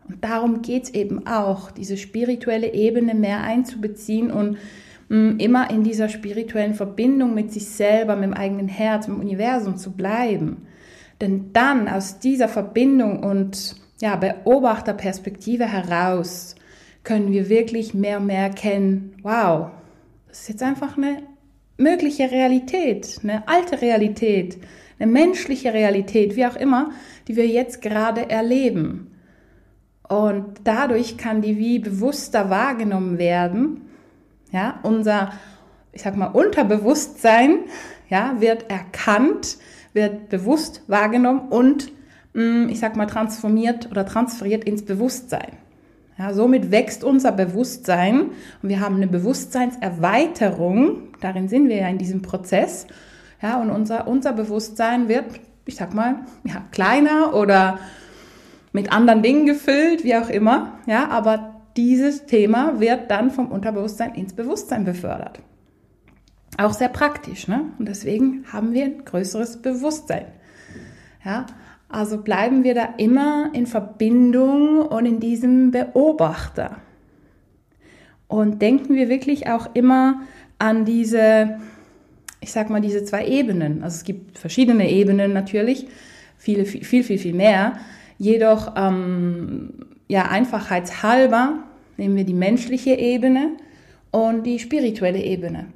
Und 0.08 0.24
darum 0.24 0.62
geht 0.62 0.84
es 0.86 0.94
eben 0.94 1.28
auch, 1.28 1.72
diese 1.72 1.98
spirituelle 1.98 2.74
Ebene 2.74 3.16
mehr 3.16 3.42
einzubeziehen 3.42 4.32
und 4.32 4.58
immer 5.10 5.72
in 5.72 5.84
dieser 5.84 6.08
spirituellen 6.08 6.76
Verbindung 6.76 7.34
mit 7.34 7.52
sich 7.52 7.66
selber, 7.68 8.16
mit 8.16 8.26
dem 8.26 8.34
eigenen 8.34 8.68
Herz, 8.68 9.08
mit 9.08 9.18
dem 9.18 9.22
Universum 9.22 9.78
zu 9.78 9.92
bleiben. 9.92 10.68
Denn 11.20 11.52
dann 11.52 11.88
aus 11.88 12.20
dieser 12.20 12.48
Verbindung 12.48 13.24
und 13.24 13.76
ja, 14.00 14.16
Beobachterperspektive 14.16 15.66
heraus 15.66 16.56
können 17.04 17.32
wir 17.32 17.50
wirklich 17.50 17.94
mehr 17.94 18.20
und 18.20 18.28
mehr 18.28 18.44
erkennen, 18.44 19.16
wow, 19.24 19.72
das 20.28 20.42
ist 20.42 20.50
jetzt 20.50 20.64
einfach 20.64 20.96
eine 20.96 21.24
mögliche 21.78 22.30
Realität, 22.30 23.20
eine 23.24 23.48
alte 23.48 23.82
Realität, 23.82 24.60
eine 25.00 25.12
menschliche 25.12 25.74
Realität, 25.74 26.36
wie 26.36 26.46
auch 26.46 26.56
immer, 26.56 26.92
die 27.28 27.36
wir 27.36 27.48
jetzt 27.48 27.82
gerade 27.82 28.30
erleben. 28.30 29.12
Und 30.08 30.62
dadurch 30.64 31.18
kann 31.18 31.42
die 31.42 31.58
wie 31.58 31.80
bewusster 31.80 32.50
wahrgenommen 32.50 33.18
werden. 33.18 33.89
Ja, 34.52 34.80
unser, 34.84 35.32
ich 35.92 36.02
sag 36.02 36.16
mal, 36.16 36.28
Unterbewusstsein, 36.28 37.60
ja, 38.10 38.36
wird 38.40 38.70
erkannt, 38.70 39.58
wird 39.94 40.30
bewusst 40.30 40.84
wahrgenommen 40.88 41.50
und, 41.50 41.92
mm, 42.34 42.70
ich 42.70 42.80
sag 42.80 42.96
mal, 42.96 43.06
transformiert 43.06 43.90
oder 43.92 44.06
transferiert 44.06 44.64
ins 44.64 44.84
Bewusstsein. 44.84 45.58
Ja, 46.18 46.34
somit 46.34 46.72
wächst 46.72 47.04
unser 47.04 47.32
Bewusstsein 47.32 48.32
und 48.62 48.70
wir 48.70 48.82
haben 48.82 48.96
eine 48.96 49.08
Bewusstseinserweiterung. 49.08 51.14
Darin 51.22 51.48
sind 51.48 51.70
wir 51.70 51.78
ja 51.78 51.88
in 51.88 51.98
diesem 51.98 52.22
Prozess. 52.22 52.88
Ja, 53.42 53.62
und 53.62 53.70
unser, 53.70 54.06
unser 54.06 54.34
Bewusstsein 54.34 55.08
wird, 55.08 55.26
ich 55.66 55.76
sag 55.76 55.94
mal, 55.94 56.16
ja, 56.44 56.64
kleiner 56.72 57.34
oder 57.36 57.80
mit 58.74 58.92
anderen 58.92 59.22
Dingen 59.22 59.46
gefüllt, 59.46 60.04
wie 60.04 60.16
auch 60.16 60.30
immer. 60.30 60.74
Ja, 60.88 61.08
aber 61.08 61.59
dieses 61.78 62.26
Thema 62.26 62.80
wird 62.80 63.12
dann 63.12 63.32
vom 63.32 63.52
Unterbewusstsein 63.52 64.16
ins 64.16 64.34
Bewusstsein 64.34 64.86
befördert. 64.86 65.40
Auch 66.58 66.74
sehr 66.74 66.90
praktisch, 66.90 67.48
ne? 67.48 67.66
Und 67.78 67.88
deswegen 67.88 68.44
haben 68.52 68.74
wir 68.74 68.86
ein 68.86 69.06
größeres 69.06 69.62
Bewusstsein. 69.62 70.26
Ja, 71.24 71.46
also 71.88 72.22
bleiben 72.22 72.64
wir 72.64 72.76
da 72.76 72.94
immer 72.98 73.50
in 73.54 73.66
Verbindung 73.66 74.82
und 74.82 75.06
in 75.06 75.20
diesem 75.20 75.72
Beobachter. 75.72 76.78
Und 78.28 78.62
denken 78.62 78.94
wir 78.94 79.10
wirklich 79.10 79.48
auch 79.48 79.74
immer 79.74 80.22
an 80.60 80.86
diese, 80.86 81.58
ich 82.42 82.52
sag 82.52 82.70
mal, 82.70 82.82
diese 82.82 83.04
zwei 83.04 83.26
Ebenen. 83.26 83.84
Also 83.84 83.96
es 83.96 84.04
gibt 84.04 84.38
verschiedene 84.38 84.90
Ebenen 84.92 85.34
natürlich, 85.34 85.88
viele, 86.38 86.66
viel, 86.66 87.04
viel, 87.04 87.18
viel, 87.18 87.34
mehr. 87.34 87.80
Jedoch, 88.20 88.74
ähm, 88.76 89.74
ja, 90.10 90.24
einfachheitshalber 90.24 91.64
nehmen 91.96 92.18
wir 92.18 92.26
die 92.26 92.34
menschliche 92.34 92.96
Ebene 92.96 93.52
und 94.12 94.44
die 94.44 94.60
spirituelle 94.60 95.24
Ebene 95.24 95.68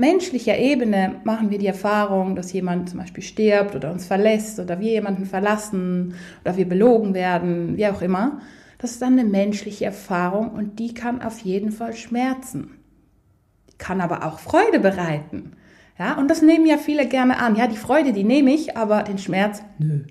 menschlicher 0.00 0.58
Ebene 0.58 1.20
machen 1.24 1.50
wir 1.50 1.58
die 1.58 1.66
Erfahrung, 1.66 2.34
dass 2.34 2.52
jemand 2.52 2.88
zum 2.88 2.98
Beispiel 2.98 3.22
stirbt 3.22 3.76
oder 3.76 3.92
uns 3.92 4.06
verlässt 4.06 4.58
oder 4.58 4.80
wir 4.80 4.90
jemanden 4.90 5.26
verlassen 5.26 6.14
oder 6.42 6.56
wir 6.56 6.68
belogen 6.68 7.14
werden, 7.14 7.76
wie 7.76 7.86
auch 7.86 8.02
immer. 8.02 8.40
Das 8.78 8.92
ist 8.92 9.02
dann 9.02 9.18
eine 9.18 9.28
menschliche 9.28 9.84
Erfahrung 9.84 10.50
und 10.52 10.78
die 10.78 10.94
kann 10.94 11.22
auf 11.22 11.40
jeden 11.40 11.70
Fall 11.70 11.94
schmerzen. 11.94 12.70
Die 13.70 13.76
kann 13.76 14.00
aber 14.00 14.24
auch 14.24 14.40
Freude 14.40 14.80
bereiten. 14.80 15.52
Ja, 15.98 16.16
und 16.16 16.28
das 16.28 16.40
nehmen 16.40 16.66
ja 16.66 16.78
viele 16.78 17.06
gerne 17.06 17.38
an. 17.38 17.56
Ja, 17.56 17.66
die 17.66 17.76
Freude, 17.76 18.14
die 18.14 18.24
nehme 18.24 18.52
ich, 18.52 18.78
aber 18.78 19.02
den 19.02 19.18
Schmerz, 19.18 19.62
nö. 19.78 20.04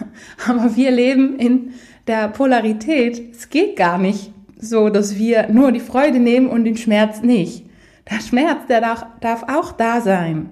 Aber 0.48 0.74
wir 0.74 0.90
leben 0.90 1.38
in 1.38 1.74
der 2.06 2.28
Polarität. 2.28 3.34
Es 3.34 3.48
geht 3.50 3.76
gar 3.76 3.98
nicht 3.98 4.32
so, 4.58 4.88
dass 4.88 5.16
wir 5.16 5.48
nur 5.48 5.72
die 5.72 5.80
Freude 5.80 6.18
nehmen 6.18 6.48
und 6.48 6.64
den 6.64 6.76
Schmerz 6.76 7.22
nicht. 7.22 7.66
Der 8.10 8.20
Schmerz, 8.20 8.66
der 8.68 8.80
darf 9.20 9.44
auch 9.48 9.72
da 9.72 10.00
sein. 10.00 10.50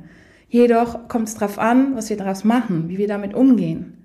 Jedoch 0.49 1.09
kommt 1.09 1.29
es 1.29 1.35
darauf 1.35 1.59
an, 1.59 1.97
was 1.97 2.11
wir 2.11 2.17
daraus 2.17 2.45
machen, 2.45 2.89
wie 2.89 2.99
wir 2.99 3.09
damit 3.09 3.35
umgehen. 3.35 4.05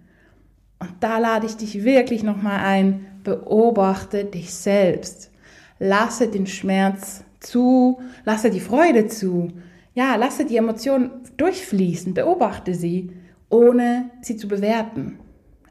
Und 0.79 0.91
da 0.99 1.17
lade 1.17 1.45
ich 1.45 1.57
dich 1.57 1.83
wirklich 1.83 2.21
nochmal 2.23 2.59
ein, 2.59 3.05
beobachte 3.23 4.25
dich 4.25 4.53
selbst. 4.53 5.31
Lasse 5.79 6.27
den 6.27 6.45
Schmerz 6.47 7.23
zu, 7.39 7.99
lasse 8.23 8.49
die 8.49 8.59
Freude 8.59 9.07
zu. 9.07 9.49
Ja, 9.93 10.15
lasse 10.15 10.45
die 10.45 10.57
Emotionen 10.57 11.09
durchfließen, 11.37 12.13
beobachte 12.13 12.75
sie, 12.75 13.11
ohne 13.49 14.11
sie 14.21 14.37
zu 14.37 14.47
bewerten. 14.47 15.19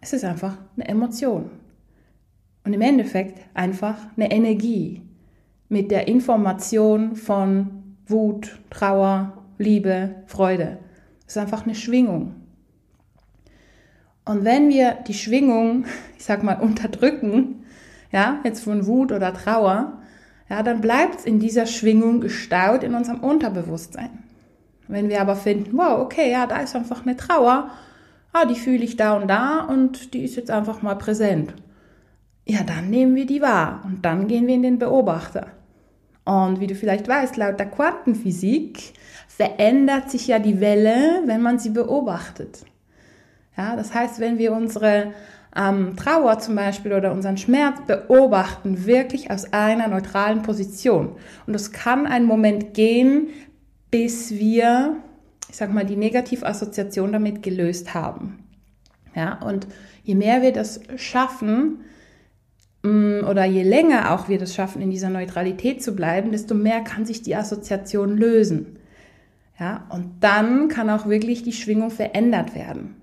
Es 0.00 0.12
ist 0.12 0.24
einfach 0.24 0.56
eine 0.76 0.88
Emotion. 0.88 1.50
Und 2.64 2.72
im 2.72 2.80
Endeffekt 2.80 3.40
einfach 3.54 3.96
eine 4.16 4.30
Energie 4.30 5.02
mit 5.68 5.90
der 5.90 6.08
Information 6.08 7.14
von 7.14 7.96
Wut, 8.06 8.58
Trauer, 8.70 9.44
Liebe, 9.58 10.22
Freude. 10.26 10.78
Es 11.26 11.36
ist 11.36 11.42
einfach 11.42 11.64
eine 11.64 11.74
Schwingung. 11.74 12.34
Und 14.24 14.44
wenn 14.44 14.70
wir 14.70 14.92
die 15.06 15.14
Schwingung, 15.14 15.84
ich 16.16 16.24
sag 16.24 16.42
mal, 16.42 16.60
unterdrücken, 16.60 17.64
ja, 18.12 18.40
jetzt 18.44 18.64
von 18.64 18.86
Wut 18.86 19.12
oder 19.12 19.34
Trauer, 19.34 19.98
ja, 20.48 20.62
dann 20.62 20.80
bleibt 20.80 21.20
es 21.20 21.24
in 21.24 21.40
dieser 21.40 21.66
Schwingung 21.66 22.20
gestaut 22.20 22.82
in 22.82 22.94
unserem 22.94 23.20
Unterbewusstsein. 23.20 24.10
Wenn 24.88 25.08
wir 25.08 25.20
aber 25.20 25.36
finden, 25.36 25.76
wow, 25.76 26.00
okay, 26.00 26.30
ja, 26.30 26.46
da 26.46 26.58
ist 26.58 26.76
einfach 26.76 27.04
eine 27.04 27.16
Trauer, 27.16 27.70
ah, 28.32 28.44
die 28.44 28.54
fühle 28.54 28.84
ich 28.84 28.96
da 28.96 29.16
und 29.16 29.28
da 29.28 29.60
und 29.60 30.14
die 30.14 30.24
ist 30.24 30.36
jetzt 30.36 30.50
einfach 30.50 30.82
mal 30.82 30.94
präsent 30.94 31.54
ja, 32.46 32.62
dann 32.62 32.90
nehmen 32.90 33.14
wir 33.14 33.26
die 33.26 33.40
wahr 33.40 33.82
und 33.84 34.04
dann 34.04 34.28
gehen 34.28 34.46
wir 34.46 34.54
in 34.54 34.62
den 34.62 34.78
Beobachter. 34.78 35.48
Und 36.24 36.60
wie 36.60 36.66
du 36.66 36.74
vielleicht 36.74 37.08
weißt, 37.08 37.36
laut 37.36 37.58
der 37.58 37.70
Quantenphysik 37.70 38.94
verändert 39.28 40.10
sich 40.10 40.26
ja 40.26 40.38
die 40.38 40.60
Welle, 40.60 41.22
wenn 41.26 41.42
man 41.42 41.58
sie 41.58 41.70
beobachtet. 41.70 42.64
Ja, 43.56 43.76
das 43.76 43.94
heißt, 43.94 44.20
wenn 44.20 44.38
wir 44.38 44.52
unsere 44.52 45.12
ähm, 45.56 45.96
Trauer 45.96 46.38
zum 46.38 46.56
Beispiel 46.56 46.92
oder 46.92 47.12
unseren 47.12 47.36
Schmerz 47.36 47.78
beobachten, 47.86 48.86
wirklich 48.86 49.30
aus 49.30 49.52
einer 49.52 49.88
neutralen 49.88 50.42
Position. 50.42 51.16
Und 51.46 51.54
es 51.54 51.72
kann 51.72 52.06
einen 52.06 52.26
Moment 52.26 52.74
gehen, 52.74 53.28
bis 53.90 54.32
wir, 54.32 54.96
ich 55.48 55.56
sag 55.56 55.72
mal, 55.72 55.84
die 55.84 55.96
Negativassoziation 55.96 57.12
damit 57.12 57.42
gelöst 57.42 57.94
haben. 57.94 58.38
Ja, 59.14 59.40
und 59.42 59.68
je 60.02 60.16
mehr 60.16 60.42
wir 60.42 60.52
das 60.52 60.80
schaffen, 60.96 61.84
oder 62.84 63.44
je 63.46 63.62
länger 63.62 64.12
auch 64.12 64.28
wir 64.28 64.38
das 64.38 64.54
schaffen, 64.54 64.82
in 64.82 64.90
dieser 64.90 65.08
Neutralität 65.08 65.82
zu 65.82 65.96
bleiben, 65.96 66.32
desto 66.32 66.54
mehr 66.54 66.82
kann 66.82 67.06
sich 67.06 67.22
die 67.22 67.34
Assoziation 67.34 68.16
lösen. 68.16 68.78
Ja, 69.58 69.86
und 69.90 70.16
dann 70.20 70.68
kann 70.68 70.90
auch 70.90 71.06
wirklich 71.06 71.42
die 71.42 71.52
Schwingung 71.52 71.90
verändert 71.90 72.54
werden. 72.54 72.96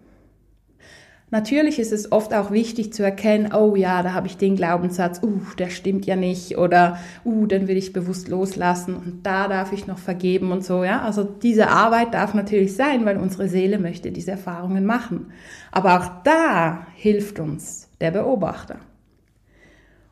Natürlich 1.34 1.80
ist 1.80 1.94
es 1.94 2.12
oft 2.12 2.34
auch 2.34 2.52
wichtig 2.52 2.92
zu 2.92 3.04
erkennen, 3.04 3.54
oh 3.54 3.78
ja, 3.78 4.04
da 4.04 4.12
habe 4.14 4.28
ich 4.28 4.36
den 4.36 4.58
Glaubenssatz, 4.58 5.22
uh, 5.24 5.40
der 5.58 5.70
stimmt 5.70 6.06
ja 6.06 6.18
nicht 6.18 6.58
oder 6.58 7.00
uh, 7.24 7.46
den 7.46 7.70
will 7.70 7.78
ich 7.78 7.94
bewusst 7.94 8.28
loslassen 8.28 8.96
und 8.96 9.26
da 9.26 9.48
darf 9.48 9.72
ich 9.72 9.88
noch 9.88 9.98
vergeben 9.98 10.52
und 10.52 10.66
so, 10.66 10.84
ja. 10.84 11.02
Also 11.04 11.24
diese 11.24 11.70
Arbeit 11.70 12.14
darf 12.14 12.34
natürlich 12.34 12.76
sein, 12.76 13.06
weil 13.06 13.16
unsere 13.16 13.48
Seele 13.48 13.80
möchte 13.80 14.12
diese 14.12 14.32
Erfahrungen 14.32 14.86
machen. 14.86 15.32
Aber 15.72 16.02
auch 16.02 16.22
da 16.26 16.86
hilft 16.96 17.40
uns 17.40 17.88
der 18.02 18.12
Beobachter. 18.12 18.80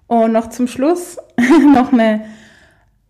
Und 0.09 0.31
noch 0.31 0.49
zum 0.49 0.67
Schluss 0.67 1.17
noch 1.73 1.93
eine, 1.93 2.25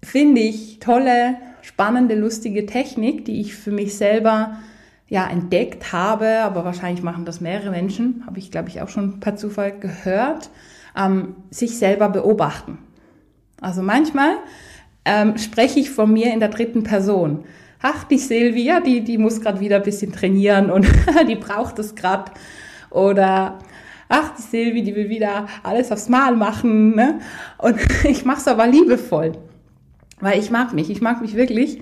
finde 0.04 0.42
ich, 0.42 0.80
tolle, 0.80 1.38
spannende, 1.62 2.14
lustige 2.14 2.66
Technik, 2.66 3.24
die 3.24 3.40
ich 3.40 3.56
für 3.56 3.72
mich 3.72 3.98
selber 3.98 4.60
ja 5.08 5.26
entdeckt 5.26 5.94
habe, 5.94 6.42
aber 6.42 6.66
wahrscheinlich 6.66 7.02
machen 7.02 7.24
das 7.24 7.40
mehrere 7.40 7.72
Menschen, 7.72 8.24
habe 8.28 8.38
ich 8.38 8.52
glaube 8.52 8.68
ich 8.68 8.82
auch 8.82 8.90
schon 8.90 9.22
per 9.22 9.38
Zufall 9.38 9.80
gehört, 9.80 10.50
ähm, 10.96 11.36
sich 11.50 11.78
selber 11.78 12.10
beobachten. 12.10 12.80
Also 13.62 13.82
manchmal 13.82 14.36
ähm, 15.06 15.38
spreche 15.38 15.80
ich 15.80 15.90
von 15.90 16.12
mir 16.12 16.34
in 16.34 16.42
der 16.42 16.50
dritten 16.50 16.84
Person. 16.84 17.46
Ach, 17.82 18.04
die 18.04 18.18
Silvia, 18.18 18.82
die, 18.82 19.06
die 19.06 19.18
muss 19.18 19.40
gerade 19.40 19.62
wieder 19.62 19.78
ein 19.78 19.84
bisschen 19.84 20.12
trainieren 20.12 20.70
und 20.70 20.86
die 21.30 21.36
braucht 21.36 21.80
es 21.80 21.96
gerade. 21.96 22.32
Oder 22.90 23.60
ach, 24.10 24.36
die 24.36 24.42
Silvi, 24.42 24.84
die 24.84 24.96
will 24.96 25.08
wieder 25.08 25.48
alles 25.64 25.92
aufs 25.92 26.10
Mal 26.10 26.36
machen. 26.36 26.96
Ne? 26.96 27.20
Und 27.58 27.78
ich 28.04 28.26
mache 28.26 28.40
es 28.40 28.48
aber 28.48 28.68
liebevoll, 28.68 29.34
weil 30.20 30.40
ich 30.40 30.52
mag 30.52 30.74
mich, 30.74 30.90
ich 30.90 31.00
mag 31.00 31.22
mich 31.22 31.36
wirklich. 31.36 31.82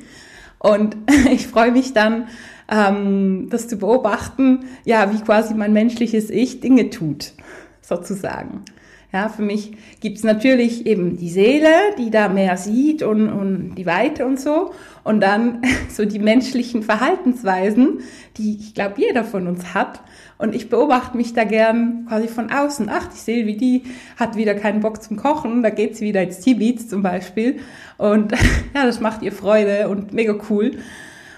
Und 0.60 0.96
ich 1.32 1.48
freue 1.48 1.72
mich 1.72 1.94
dann, 1.94 2.28
ähm, 2.70 3.48
das 3.50 3.68
zu 3.68 3.78
beobachten, 3.78 4.66
ja, 4.84 5.12
wie 5.14 5.24
quasi 5.24 5.54
mein 5.54 5.74
menschliches 5.74 6.30
Ich 6.30 6.60
Dinge 6.60 6.90
tut, 6.90 7.34
sozusagen. 7.82 8.66
Ja, 9.14 9.30
für 9.30 9.42
mich 9.42 9.72
gibt's 10.02 10.24
natürlich 10.24 10.86
eben 10.86 11.16
die 11.16 11.30
Seele, 11.30 11.70
die 11.98 12.12
da 12.12 12.28
mehr 12.28 12.58
sieht 12.58 13.04
und, 13.04 13.30
und 13.30 13.76
die 13.76 13.86
Weite 13.86 14.26
und 14.26 14.38
so. 14.38 14.74
Und 15.06 15.22
dann 15.22 15.62
so 15.90 16.04
die 16.04 16.20
menschlichen 16.20 16.84
Verhaltensweisen, 16.84 18.02
die 18.38 18.58
ich 18.60 18.74
glaube 18.74 19.02
jeder 19.02 19.24
von 19.24 19.48
uns 19.48 19.74
hat. 19.74 20.02
Und 20.38 20.54
ich 20.54 20.70
beobachte 20.70 21.18
mich 21.18 21.34
da 21.34 21.44
gern 21.44 22.06
quasi 22.08 22.28
von 22.28 22.52
außen. 22.52 22.90
Ach, 22.92 23.08
die 23.08 23.18
Silvi, 23.18 23.58
die 23.58 23.84
hat 24.18 24.36
wieder 24.36 24.54
keinen 24.54 24.82
Bock 24.82 25.02
zum 25.02 25.18
Kochen. 25.18 25.64
Da 25.64 25.72
geht 25.72 25.96
sie 25.96 26.06
wieder 26.06 26.22
ins 26.22 26.40
Tibet 26.40 26.88
zum 26.88 27.02
Beispiel. 27.02 27.60
Und 27.98 28.32
ja, 28.76 28.86
das 28.86 29.00
macht 29.00 29.24
ihr 29.24 29.32
Freude 29.32 29.90
und 29.90 30.14
mega 30.14 30.36
cool. 30.50 30.78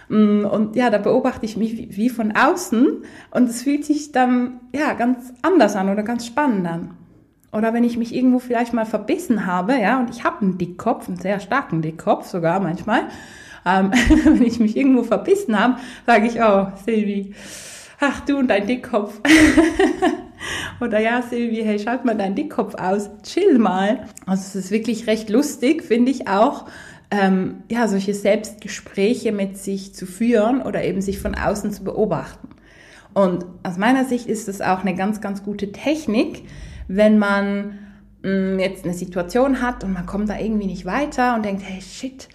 Mm, 0.10 0.44
und 0.44 0.76
ja, 0.76 0.90
da 0.90 0.98
beobachte 0.98 1.46
ich 1.46 1.56
mich 1.56 1.96
wie 1.96 2.10
von 2.10 2.36
außen. 2.36 3.04
Und 3.32 3.50
es 3.50 3.64
fühlt 3.64 3.86
sich 3.86 4.12
dann 4.12 4.60
ja 4.76 4.94
ganz 4.94 5.34
anders 5.42 5.76
an 5.76 5.90
oder 5.90 6.04
ganz 6.04 6.26
spannend 6.26 6.68
an. 6.68 6.90
Oder 7.52 7.74
wenn 7.74 7.84
ich 7.84 7.98
mich 7.98 8.14
irgendwo 8.14 8.40
vielleicht 8.40 8.74
mal 8.74 8.86
verbissen 8.86 9.46
habe, 9.46 9.80
ja, 9.80 10.00
und 10.00 10.10
ich 10.10 10.24
habe 10.24 10.42
einen 10.42 10.58
Dickkopf, 10.58 11.08
einen 11.08 11.18
sehr 11.18 11.40
starken 11.40 11.82
Dickkopf 11.82 12.28
sogar 12.28 12.60
manchmal. 12.60 13.04
Ähm, 13.66 13.92
wenn 14.24 14.44
ich 14.44 14.60
mich 14.60 14.76
irgendwo 14.76 15.04
verbissen 15.04 15.58
habe, 15.58 15.78
sage 16.06 16.28
ich, 16.28 16.42
oh, 16.42 16.68
Silvi, 16.86 17.34
ach 18.00 18.22
du 18.22 18.38
und 18.38 18.48
dein 18.48 18.68
Dickkopf. 18.68 19.20
Oder 20.82 21.00
ja, 21.00 21.22
Silvi, 21.22 21.62
hey, 21.64 21.80
schalt 21.80 22.06
mal 22.06 22.16
deinen 22.16 22.36
Dickkopf 22.36 22.76
aus, 22.76 23.10
chill 23.24 23.60
mal. 23.60 24.08
Also 24.26 24.44
es 24.44 24.56
ist 24.56 24.72
wirklich 24.72 25.08
recht 25.08 25.30
lustig, 25.30 25.84
finde 25.84 26.12
ich 26.12 26.28
auch, 26.28 26.66
ähm, 27.12 27.64
ja, 27.70 27.88
solche 27.88 28.14
Selbstgespräche 28.14 29.32
mit 29.32 29.58
sich 29.58 29.94
zu 29.94 30.06
führen 30.06 30.62
oder 30.62 30.84
eben 30.84 31.02
sich 31.02 31.20
von 31.20 31.36
außen 31.36 31.72
zu 31.74 31.84
beobachten. 31.84 32.50
Und 33.14 33.46
aus 33.64 33.78
meiner 33.78 34.06
Sicht 34.06 34.28
ist 34.28 34.48
das 34.48 34.62
auch 34.62 34.82
eine 34.82 34.96
ganz, 34.96 35.20
ganz 35.20 35.44
gute 35.44 35.72
Technik, 35.72 36.44
wenn 36.88 37.18
man 37.18 37.80
mh, 38.24 38.30
mm, 38.56 38.60
jetzt 38.60 38.86
eine 38.86 38.94
Situation 38.94 39.62
hat 39.62 39.84
und 39.84 39.94
man 39.94 40.06
kommt 40.06 40.30
da 40.30 40.38
irgendwie 40.40 40.68
nicht 40.68 40.86
weiter 40.86 41.36
und 41.36 41.44
denkt, 41.44 41.64
hey, 41.66 41.82
shit, 41.82 42.30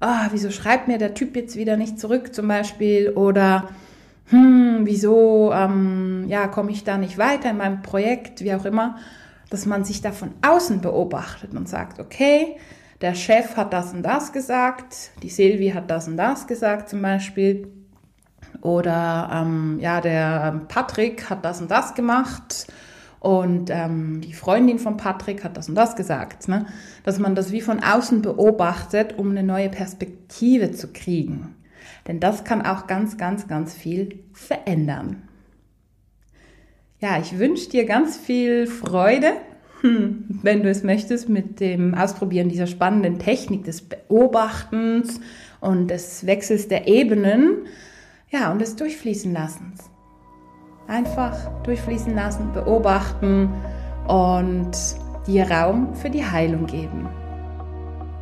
oh, 0.00 0.26
wieso 0.32 0.50
schreibt 0.50 0.88
mir 0.88 0.98
der 0.98 1.14
Typ 1.14 1.36
jetzt 1.36 1.56
wieder 1.56 1.76
nicht 1.76 2.00
zurück 2.00 2.34
zum 2.34 2.48
Beispiel 2.48 3.10
oder 3.10 3.68
hm, 4.26 4.80
wieso 4.84 5.52
ähm, 5.52 6.24
ja, 6.28 6.48
komme 6.48 6.70
ich 6.70 6.84
da 6.84 6.96
nicht 6.96 7.18
weiter 7.18 7.50
in 7.50 7.58
meinem 7.58 7.82
Projekt, 7.82 8.40
wie 8.40 8.54
auch 8.54 8.64
immer, 8.64 8.96
dass 9.50 9.66
man 9.66 9.84
sich 9.84 10.00
da 10.00 10.12
von 10.12 10.32
außen 10.42 10.80
beobachtet 10.80 11.52
und 11.54 11.68
sagt, 11.68 12.00
okay, 12.00 12.56
der 13.00 13.14
Chef 13.14 13.56
hat 13.56 13.72
das 13.72 13.92
und 13.92 14.02
das 14.02 14.32
gesagt, 14.32 15.10
die 15.22 15.28
Silvi 15.28 15.70
hat 15.70 15.90
das 15.90 16.08
und 16.08 16.16
das 16.16 16.46
gesagt 16.46 16.88
zum 16.88 17.02
Beispiel. 17.02 17.68
Oder 18.62 19.30
ähm, 19.32 19.78
ja, 19.80 20.00
der 20.00 20.62
Patrick 20.68 21.28
hat 21.28 21.44
das 21.44 21.60
und 21.60 21.70
das 21.70 21.94
gemacht 21.94 22.66
und 23.20 23.70
ähm, 23.70 24.20
die 24.20 24.32
Freundin 24.32 24.78
von 24.78 24.96
Patrick 24.96 25.44
hat 25.44 25.56
das 25.56 25.68
und 25.68 25.74
das 25.74 25.96
gesagt. 25.96 26.48
Ne? 26.48 26.66
Dass 27.04 27.18
man 27.18 27.34
das 27.34 27.52
wie 27.52 27.60
von 27.60 27.82
außen 27.82 28.22
beobachtet, 28.22 29.18
um 29.18 29.30
eine 29.30 29.42
neue 29.42 29.68
Perspektive 29.68 30.72
zu 30.72 30.92
kriegen. 30.92 31.54
Denn 32.06 32.20
das 32.20 32.44
kann 32.44 32.64
auch 32.64 32.86
ganz, 32.86 33.16
ganz, 33.16 33.48
ganz 33.48 33.74
viel 33.74 34.20
verändern. 34.32 35.28
Ja, 37.00 37.18
ich 37.18 37.38
wünsche 37.38 37.68
dir 37.68 37.84
ganz 37.84 38.16
viel 38.16 38.66
Freude 38.66 39.32
hm, 39.84 40.40
wenn 40.42 40.62
du 40.62 40.70
es 40.70 40.82
möchtest, 40.82 41.28
mit 41.28 41.60
dem 41.60 41.94
Ausprobieren 41.94 42.48
dieser 42.48 42.66
spannenden 42.66 43.18
Technik 43.18 43.64
des 43.64 43.82
Beobachtens 43.82 45.20
und 45.60 45.88
des 45.88 46.24
Wechsels 46.24 46.68
der 46.68 46.88
Ebenen, 46.88 47.66
ja, 48.30 48.50
und 48.50 48.62
des 48.62 48.76
Durchfließen 48.76 49.34
Lassens. 49.34 49.90
Einfach 50.88 51.50
durchfließen 51.64 52.14
lassen, 52.14 52.54
beobachten 52.54 53.50
und 54.08 54.72
dir 55.26 55.50
Raum 55.50 55.94
für 55.94 56.08
die 56.08 56.24
Heilung 56.24 56.64
geben. 56.64 57.06